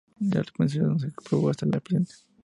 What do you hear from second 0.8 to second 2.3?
no se probó hasta el presente.